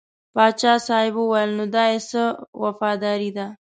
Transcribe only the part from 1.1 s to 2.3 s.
وویل نو دا یې څه